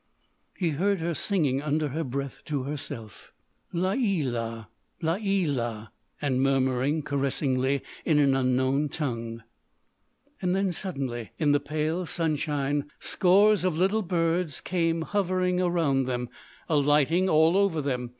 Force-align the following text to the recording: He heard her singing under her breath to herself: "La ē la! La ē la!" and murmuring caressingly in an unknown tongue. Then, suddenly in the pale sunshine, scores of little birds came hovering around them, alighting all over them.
He 0.57 0.69
heard 0.71 0.99
her 0.99 1.13
singing 1.13 1.61
under 1.61 1.89
her 1.89 2.03
breath 2.03 2.41
to 2.45 2.63
herself: 2.63 3.31
"La 3.71 3.91
ē 3.93 4.25
la! 4.25 4.65
La 4.99 5.17
ē 5.17 5.45
la!" 5.55 5.89
and 6.19 6.41
murmuring 6.41 7.03
caressingly 7.03 7.83
in 8.03 8.17
an 8.17 8.35
unknown 8.35 8.89
tongue. 8.89 9.43
Then, 10.41 10.71
suddenly 10.71 11.33
in 11.37 11.51
the 11.51 11.59
pale 11.59 12.07
sunshine, 12.07 12.89
scores 12.99 13.63
of 13.63 13.77
little 13.77 14.01
birds 14.01 14.59
came 14.59 15.03
hovering 15.03 15.61
around 15.61 16.05
them, 16.07 16.29
alighting 16.67 17.29
all 17.29 17.55
over 17.55 17.79
them. 17.79 18.09